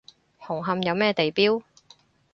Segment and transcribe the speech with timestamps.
[0.43, 1.61] 紅磡有咩地標？